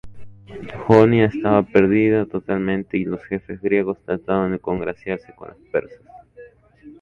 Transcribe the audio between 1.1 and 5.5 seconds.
estaba perdida totalmente, y los jefes griegos trataron de congraciarse con